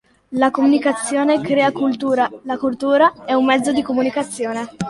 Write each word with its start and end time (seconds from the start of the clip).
La 0.31 0.49
comunicazione 0.49 1.39
crea 1.41 1.71
cultura: 1.71 2.27
la 2.45 2.57
cultura 2.57 3.23
è 3.23 3.33
un 3.33 3.45
mezzo 3.45 3.71
di 3.71 3.83
comunicazione. 3.83 4.67